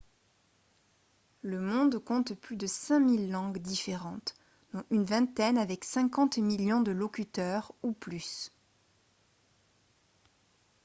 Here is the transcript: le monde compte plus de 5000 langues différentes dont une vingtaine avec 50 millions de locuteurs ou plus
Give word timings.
le 1.43 1.59
monde 1.59 1.99
compte 2.03 2.33
plus 2.33 2.55
de 2.55 2.65
5000 2.65 3.29
langues 3.29 3.59
différentes 3.59 4.33
dont 4.73 4.83
une 4.89 5.03
vingtaine 5.03 5.59
avec 5.59 5.85
50 5.85 6.39
millions 6.39 6.81
de 6.81 6.91
locuteurs 6.91 7.71
ou 7.83 7.91
plus 7.91 8.51